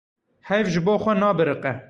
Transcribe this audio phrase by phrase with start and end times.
[0.49, 1.71] Heyv ji bo xwe nabiriqe.